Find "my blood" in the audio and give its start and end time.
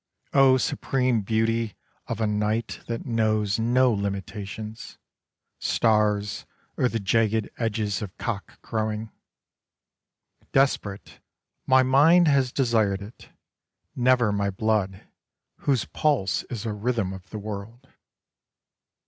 14.31-15.07